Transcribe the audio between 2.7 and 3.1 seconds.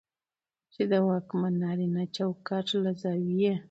له